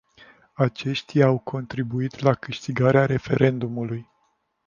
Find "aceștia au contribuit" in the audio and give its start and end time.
0.53-2.19